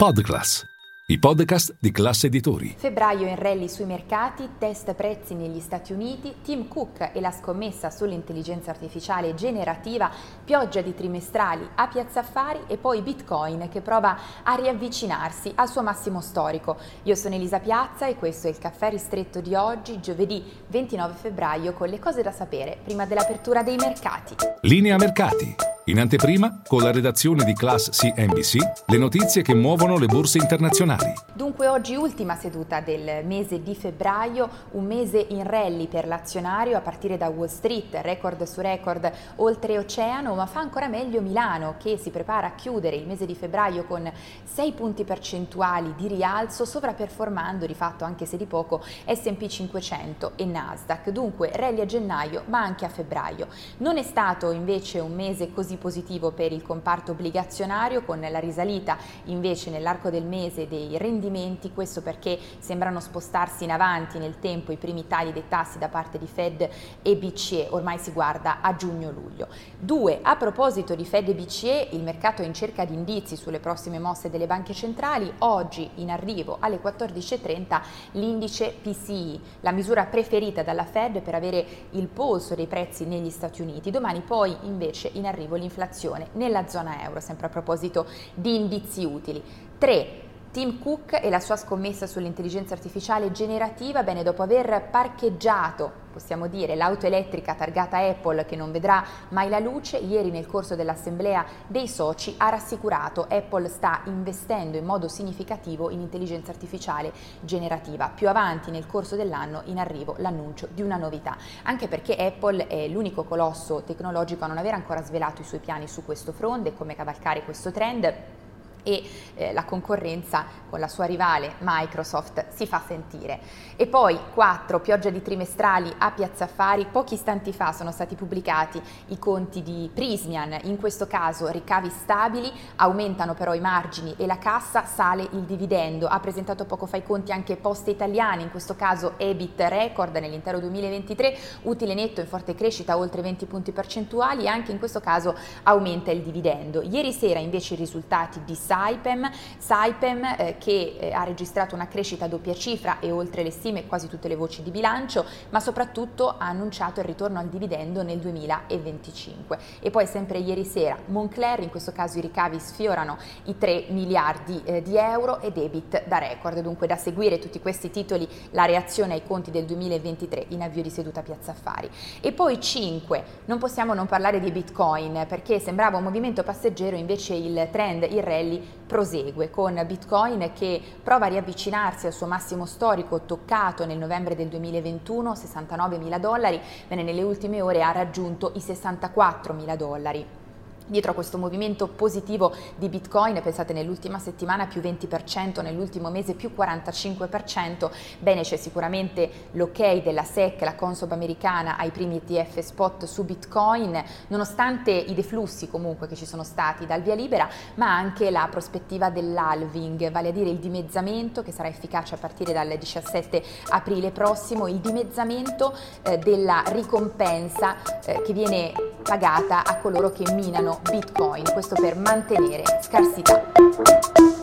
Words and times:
Podclass, 0.00 0.64
i 1.06 1.18
podcast 1.18 1.74
di 1.80 1.90
classe 1.90 2.28
editori. 2.28 2.72
Febbraio 2.78 3.26
in 3.26 3.34
rally 3.34 3.68
sui 3.68 3.84
mercati, 3.84 4.50
test 4.56 4.94
prezzi 4.94 5.34
negli 5.34 5.58
Stati 5.58 5.92
Uniti, 5.92 6.36
Tim 6.40 6.68
Cook 6.68 7.10
e 7.12 7.20
la 7.20 7.32
scommessa 7.32 7.90
sull'intelligenza 7.90 8.70
artificiale 8.70 9.34
generativa, 9.34 10.08
pioggia 10.44 10.82
di 10.82 10.94
trimestrali 10.94 11.68
a 11.74 11.88
Piazza 11.88 12.20
Affari 12.20 12.60
e 12.68 12.76
poi 12.76 13.02
Bitcoin 13.02 13.68
che 13.68 13.80
prova 13.80 14.16
a 14.44 14.54
riavvicinarsi 14.54 15.50
al 15.56 15.68
suo 15.68 15.82
massimo 15.82 16.20
storico. 16.20 16.76
Io 17.02 17.16
sono 17.16 17.34
Elisa 17.34 17.58
Piazza 17.58 18.06
e 18.06 18.14
questo 18.14 18.46
è 18.46 18.50
il 18.50 18.58
caffè 18.58 18.90
ristretto 18.90 19.40
di 19.40 19.56
oggi, 19.56 19.98
giovedì 19.98 20.44
29 20.68 21.14
febbraio, 21.14 21.72
con 21.72 21.88
le 21.88 21.98
cose 21.98 22.22
da 22.22 22.30
sapere 22.30 22.78
prima 22.84 23.04
dell'apertura 23.04 23.64
dei 23.64 23.74
mercati. 23.74 24.36
Linea 24.60 24.96
mercati. 24.96 25.67
In 25.88 25.98
anteprima, 25.98 26.60
con 26.66 26.82
la 26.82 26.92
redazione 26.92 27.44
di 27.44 27.54
Class 27.54 27.88
CNBC, 27.88 28.56
le 28.88 28.98
notizie 28.98 29.40
che 29.40 29.54
muovono 29.54 29.96
le 29.96 30.04
borse 30.04 30.36
internazionali. 30.36 31.14
Dunque 31.32 31.66
oggi 31.66 31.94
ultima 31.94 32.36
seduta 32.36 32.80
del 32.80 33.24
mese 33.24 33.62
di 33.62 33.74
febbraio, 33.74 34.50
un 34.72 34.84
mese 34.84 35.24
in 35.30 35.44
rally 35.44 35.86
per 35.86 36.06
l'azionario 36.06 36.76
a 36.76 36.80
partire 36.80 37.16
da 37.16 37.28
Wall 37.28 37.46
Street, 37.46 38.00
record 38.02 38.42
su 38.42 38.60
record 38.60 39.10
oltreoceano, 39.36 40.34
ma 40.34 40.44
fa 40.44 40.60
ancora 40.60 40.88
meglio 40.88 41.22
Milano 41.22 41.76
che 41.78 41.96
si 41.96 42.10
prepara 42.10 42.48
a 42.48 42.54
chiudere 42.54 42.96
il 42.96 43.06
mese 43.06 43.24
di 43.24 43.34
febbraio 43.34 43.84
con 43.84 44.12
6 44.44 44.72
punti 44.72 45.04
percentuali 45.04 45.94
di 45.96 46.06
rialzo, 46.06 46.66
sovraperformando 46.66 47.64
di 47.64 47.74
fatto 47.74 48.04
anche 48.04 48.26
se 48.26 48.36
di 48.36 48.44
poco 48.44 48.82
S&P 49.06 49.46
500 49.46 50.32
e 50.36 50.44
Nasdaq. 50.44 51.08
Dunque 51.08 51.50
rally 51.54 51.80
a 51.80 51.86
gennaio 51.86 52.42
ma 52.48 52.60
anche 52.60 52.84
a 52.84 52.90
febbraio. 52.90 53.46
Non 53.78 53.96
è 53.96 54.02
stato 54.02 54.50
invece 54.50 54.98
un 54.98 55.14
mese 55.14 55.50
così 55.50 55.76
positivo 55.78 56.32
per 56.32 56.52
il 56.52 56.62
comparto 56.62 57.12
obbligazionario 57.12 58.02
con 58.02 58.20
la 58.20 58.38
risalita 58.38 58.98
invece 59.24 59.70
nell'arco 59.70 60.10
del 60.10 60.24
mese 60.24 60.68
dei 60.68 60.98
rendimenti, 60.98 61.72
questo 61.72 62.02
perché 62.02 62.38
sembrano 62.58 63.00
spostarsi 63.00 63.64
in 63.64 63.70
avanti 63.70 64.18
nel 64.18 64.38
tempo 64.40 64.72
i 64.72 64.76
primi 64.76 65.06
tagli 65.06 65.30
dei 65.30 65.44
tassi 65.48 65.78
da 65.78 65.88
parte 65.88 66.18
di 66.18 66.26
Fed 66.26 66.68
e 67.00 67.16
BCE, 67.16 67.68
ormai 67.70 67.98
si 67.98 68.12
guarda 68.12 68.60
a 68.60 68.74
giugno-luglio. 68.74 69.46
Due, 69.78 70.18
a 70.20 70.36
proposito 70.36 70.94
di 70.94 71.04
Fed 71.04 71.28
e 71.28 71.34
BCE, 71.34 71.88
il 71.92 72.02
mercato 72.02 72.42
è 72.42 72.44
in 72.44 72.54
cerca 72.54 72.84
di 72.84 72.94
indizi 72.94 73.36
sulle 73.36 73.60
prossime 73.60 73.98
mosse 73.98 74.30
delle 74.30 74.46
banche 74.46 74.74
centrali, 74.74 75.32
oggi 75.38 75.88
in 75.96 76.10
arrivo 76.10 76.56
alle 76.60 76.80
14.30 76.82 77.80
l'indice 78.12 78.74
PCI, 78.82 79.40
la 79.60 79.70
misura 79.70 80.04
preferita 80.06 80.62
dalla 80.62 80.84
Fed 80.84 81.20
per 81.20 81.34
avere 81.34 81.64
il 81.90 82.08
polso 82.08 82.54
dei 82.56 82.66
prezzi 82.66 83.04
negli 83.04 83.30
Stati 83.30 83.62
Uniti, 83.62 83.90
domani 83.90 84.20
poi 84.20 84.56
invece 84.62 85.10
in 85.14 85.26
arrivo 85.26 85.54
l'indice 85.54 85.66
l'inflazione 85.68 86.28
nella 86.32 86.66
zona 86.66 87.02
euro, 87.04 87.20
sempre 87.20 87.46
a 87.46 87.50
proposito 87.50 88.06
di 88.34 88.56
indizi 88.56 89.04
utili. 89.04 89.42
3. 89.78 90.26
Tim 90.50 90.78
Cook 90.78 91.20
e 91.22 91.28
la 91.28 91.40
sua 91.40 91.56
scommessa 91.56 92.06
sull'intelligenza 92.06 92.72
artificiale 92.72 93.30
generativa, 93.32 94.02
bene, 94.02 94.22
dopo 94.22 94.42
aver 94.42 94.88
parcheggiato, 94.90 95.92
possiamo 96.10 96.46
dire, 96.46 96.74
l'auto 96.74 97.04
elettrica 97.04 97.54
targata 97.54 97.98
Apple 97.98 98.46
che 98.46 98.56
non 98.56 98.72
vedrà 98.72 99.04
mai 99.28 99.50
la 99.50 99.58
luce, 99.58 99.98
ieri 99.98 100.30
nel 100.30 100.46
corso 100.46 100.74
dell'assemblea 100.74 101.44
dei 101.66 101.86
soci 101.86 102.34
ha 102.38 102.48
rassicurato 102.48 103.26
Apple 103.28 103.68
sta 103.68 104.00
investendo 104.04 104.78
in 104.78 104.86
modo 104.86 105.06
significativo 105.06 105.90
in 105.90 106.00
intelligenza 106.00 106.50
artificiale 106.50 107.12
generativa. 107.40 108.08
Più 108.08 108.26
avanti 108.26 108.70
nel 108.70 108.86
corso 108.86 109.16
dell'anno 109.16 109.60
in 109.66 109.78
arrivo 109.78 110.14
l'annuncio 110.16 110.66
di 110.72 110.80
una 110.80 110.96
novità, 110.96 111.36
anche 111.64 111.88
perché 111.88 112.16
Apple 112.16 112.68
è 112.68 112.88
l'unico 112.88 113.24
colosso 113.24 113.82
tecnologico 113.82 114.44
a 114.44 114.46
non 114.46 114.56
aver 114.56 114.72
ancora 114.72 115.02
svelato 115.02 115.42
i 115.42 115.44
suoi 115.44 115.60
piani 115.60 115.86
su 115.86 116.06
questo 116.06 116.32
fronte, 116.32 116.74
come 116.74 116.96
cavalcare 116.96 117.44
questo 117.44 117.70
trend 117.70 118.46
e 118.88 119.02
eh, 119.34 119.52
la 119.52 119.64
concorrenza 119.64 120.46
con 120.70 120.80
la 120.80 120.88
sua 120.88 121.04
rivale 121.04 121.54
Microsoft 121.58 122.46
si 122.48 122.66
fa 122.66 122.82
sentire. 122.86 123.38
E 123.76 123.86
poi 123.86 124.18
4, 124.32 124.80
pioggia 124.80 125.10
di 125.10 125.20
trimestrali 125.20 125.92
a 125.98 126.10
Piazza 126.10 126.44
Affari, 126.44 126.86
pochi 126.90 127.14
istanti 127.14 127.52
fa 127.52 127.72
sono 127.72 127.92
stati 127.92 128.14
pubblicati 128.14 128.80
i 129.08 129.18
conti 129.18 129.62
di 129.62 129.90
Prismian, 129.92 130.58
in 130.62 130.78
questo 130.78 131.06
caso 131.06 131.48
ricavi 131.48 131.90
stabili, 131.90 132.50
aumentano 132.76 133.34
però 133.34 133.52
i 133.54 133.60
margini 133.60 134.14
e 134.16 134.26
la 134.26 134.38
cassa, 134.38 134.86
sale 134.86 135.28
il 135.32 135.42
dividendo, 135.42 136.06
ha 136.06 136.18
presentato 136.20 136.64
poco 136.64 136.86
fa 136.86 136.96
i 136.96 137.04
conti 137.04 137.30
anche 137.30 137.56
Poste 137.56 137.90
Italiane, 137.90 138.42
in 138.42 138.50
questo 138.50 138.74
caso 138.74 139.14
EBIT 139.18 139.60
record 139.68 140.16
nell'intero 140.16 140.58
2023, 140.60 141.36
utile 141.62 141.92
netto 141.94 142.20
in 142.20 142.26
forte 142.26 142.54
crescita 142.54 142.96
oltre 142.96 143.20
20 143.20 143.46
punti 143.46 143.72
percentuali 143.72 144.44
e 144.44 144.48
anche 144.48 144.72
in 144.72 144.78
questo 144.78 145.00
caso 145.00 145.36
aumenta 145.64 146.10
il 146.10 146.22
dividendo. 146.22 146.80
Ieri 146.82 147.12
sera 147.12 147.38
invece 147.38 147.74
i 147.74 147.76
risultati 147.76 148.40
di 148.44 148.54
Saipem, 148.78 149.28
Saipem 149.58 150.24
eh, 150.24 150.56
che 150.56 150.96
eh, 151.00 151.12
ha 151.12 151.24
registrato 151.24 151.74
una 151.74 151.88
crescita 151.88 152.26
a 152.26 152.28
doppia 152.28 152.54
cifra 152.54 153.00
e 153.00 153.10
oltre 153.10 153.42
le 153.42 153.50
stime 153.50 153.88
quasi 153.88 154.06
tutte 154.06 154.28
le 154.28 154.36
voci 154.36 154.62
di 154.62 154.70
bilancio, 154.70 155.24
ma 155.50 155.58
soprattutto 155.58 156.28
ha 156.28 156.46
annunciato 156.46 157.00
il 157.00 157.06
ritorno 157.06 157.40
al 157.40 157.48
dividendo 157.48 158.04
nel 158.04 158.18
2025. 158.18 159.58
E 159.80 159.90
poi 159.90 160.06
sempre 160.06 160.38
ieri 160.38 160.64
sera 160.64 160.96
Moncler, 161.06 161.60
in 161.60 161.70
questo 161.70 161.90
caso 161.90 162.18
i 162.18 162.20
ricavi 162.20 162.60
sfiorano 162.60 163.18
i 163.46 163.58
3 163.58 163.86
miliardi 163.88 164.62
eh, 164.64 164.80
di 164.80 164.96
euro 164.96 165.40
e 165.40 165.50
debit 165.50 166.06
da 166.06 166.18
record, 166.18 166.60
dunque 166.60 166.86
da 166.86 166.96
seguire 166.96 167.40
tutti 167.40 167.58
questi 167.58 167.90
titoli 167.90 168.28
la 168.50 168.64
reazione 168.64 169.14
ai 169.14 169.24
conti 169.26 169.50
del 169.50 169.64
2023 169.64 170.46
in 170.50 170.62
avvio 170.62 170.82
di 170.82 170.90
seduta 170.90 171.22
Piazza 171.22 171.50
Affari. 171.50 171.90
E 172.20 172.30
poi 172.30 172.60
5, 172.60 173.24
non 173.46 173.58
possiamo 173.58 173.92
non 173.92 174.06
parlare 174.06 174.38
di 174.38 174.52
Bitcoin 174.52 175.24
perché 175.28 175.58
sembrava 175.58 175.96
un 175.96 176.04
movimento 176.04 176.44
passeggero, 176.44 176.94
invece 176.94 177.34
il 177.34 177.68
trend, 177.72 178.04
il 178.04 178.22
rally 178.22 178.66
prosegue 178.86 179.50
con 179.50 179.80
Bitcoin 179.86 180.52
che 180.54 180.80
prova 181.02 181.26
a 181.26 181.28
riavvicinarsi 181.28 182.06
al 182.06 182.12
suo 182.12 182.26
massimo 182.26 182.64
storico 182.64 183.20
toccato 183.20 183.84
nel 183.84 183.98
novembre 183.98 184.34
del 184.34 184.48
2021, 184.48 185.34
69 185.34 185.98
mila 185.98 186.18
dollari, 186.18 186.60
bene 186.88 187.02
nelle 187.02 187.22
ultime 187.22 187.60
ore 187.60 187.82
ha 187.82 187.92
raggiunto 187.92 188.52
i 188.54 188.60
64 188.60 189.52
mila 189.52 189.76
dollari. 189.76 190.47
Dietro 190.88 191.10
a 191.10 191.14
questo 191.14 191.36
movimento 191.36 191.86
positivo 191.86 192.50
di 192.76 192.88
Bitcoin, 192.88 193.38
pensate 193.42 193.74
nell'ultima 193.74 194.18
settimana 194.18 194.66
più 194.66 194.80
20%, 194.80 195.60
nell'ultimo 195.60 196.08
mese 196.08 196.32
più 196.32 196.50
45%, 196.56 197.90
bene 198.20 198.40
c'è 198.40 198.56
sicuramente 198.56 199.30
l'ok 199.52 200.02
della 200.02 200.24
SEC, 200.24 200.62
la 200.62 200.74
Consob 200.74 201.12
americana 201.12 201.76
ai 201.76 201.90
primi 201.90 202.22
ETF 202.24 202.60
spot 202.60 203.04
su 203.04 203.26
Bitcoin, 203.26 204.02
nonostante 204.28 204.90
i 204.90 205.12
deflussi 205.12 205.68
comunque 205.68 206.06
che 206.06 206.16
ci 206.16 206.24
sono 206.24 206.42
stati 206.42 206.86
dal 206.86 207.02
via 207.02 207.14
libera, 207.14 207.46
ma 207.74 207.94
anche 207.94 208.30
la 208.30 208.48
prospettiva 208.50 209.10
dell'halving, 209.10 210.10
vale 210.10 210.28
a 210.28 210.32
dire 210.32 210.48
il 210.48 210.58
dimezzamento 210.58 211.42
che 211.42 211.52
sarà 211.52 211.68
efficace 211.68 212.14
a 212.14 212.18
partire 212.18 212.54
dal 212.54 212.78
17 212.78 213.42
aprile 213.68 214.10
prossimo, 214.10 214.66
il 214.68 214.78
dimezzamento 214.78 215.76
eh, 216.00 216.16
della 216.16 216.62
ricompensa 216.68 217.76
eh, 218.06 218.22
che 218.22 218.32
viene 218.32 218.72
pagata 219.08 219.64
a 219.64 219.78
coloro 219.78 220.12
che 220.12 220.30
minano 220.34 220.80
Bitcoin, 220.82 221.44
questo 221.54 221.74
per 221.80 221.96
mantenere 221.96 222.62
scarsità. 222.82 224.37